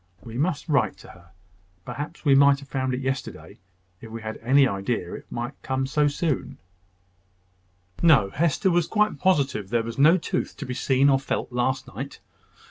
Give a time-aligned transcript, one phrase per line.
[0.23, 1.29] "We must write to her.
[1.85, 3.59] Perhaps we might have found it yesterday,
[4.01, 6.57] if we had had any idea it would come so soon."
[8.01, 11.85] No: Hester was quite positive there was no tooth to be seen or felt last
[11.87, 12.19] night.